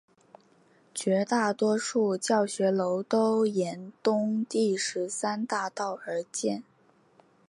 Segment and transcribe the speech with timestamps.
[0.95, 6.63] 绝大多数教学楼都沿东第十三大道而建。